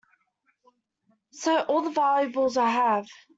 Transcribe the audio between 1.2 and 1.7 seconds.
So,